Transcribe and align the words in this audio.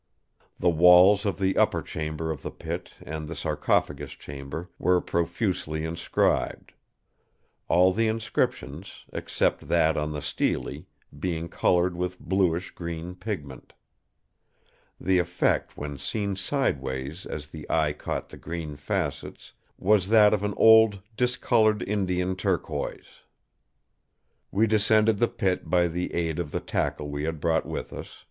"The 0.57 0.67
walls 0.71 1.27
of 1.27 1.37
the 1.37 1.55
upper 1.59 1.83
chamber 1.83 2.31
of 2.31 2.41
the 2.41 2.49
Pit 2.49 2.95
and 3.03 3.27
the 3.27 3.35
sarcophagus 3.35 4.13
Chamber 4.13 4.71
were 4.79 4.99
profusely 4.99 5.85
inscribed; 5.85 6.73
all 7.67 7.93
the 7.93 8.07
inscriptions, 8.07 9.05
except 9.13 9.67
that 9.67 9.97
on 9.97 10.11
the 10.11 10.23
Stele, 10.23 10.85
being 11.19 11.47
coloured 11.47 11.95
with 11.95 12.19
bluish 12.19 12.71
green 12.71 13.13
pigment. 13.13 13.73
The 14.99 15.19
effect 15.19 15.77
when 15.77 15.99
seen 15.99 16.35
sideways 16.35 17.27
as 17.27 17.49
the 17.49 17.69
eye 17.69 17.93
caught 17.93 18.29
the 18.29 18.37
green 18.37 18.77
facets, 18.77 19.53
was 19.77 20.07
that 20.07 20.33
of 20.33 20.41
an 20.43 20.55
old, 20.57 20.99
discoloured 21.15 21.83
Indian 21.83 22.35
turquoise. 22.35 23.21
"We 24.49 24.65
descended 24.65 25.19
the 25.19 25.27
Pit 25.27 25.69
by 25.69 25.87
the 25.87 26.11
aid 26.15 26.39
of 26.39 26.49
the 26.49 26.59
tackle 26.59 27.09
we 27.09 27.25
had 27.25 27.39
brought 27.39 27.67
with 27.67 27.93
us. 27.93 28.19